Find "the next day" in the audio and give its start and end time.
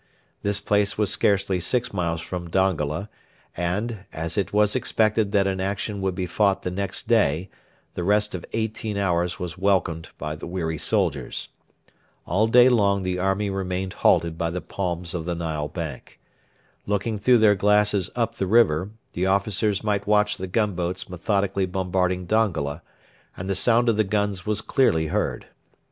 6.63-7.51